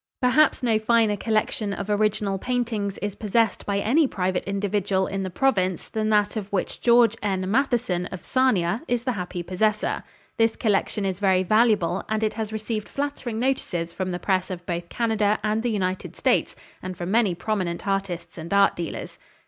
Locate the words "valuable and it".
11.43-12.33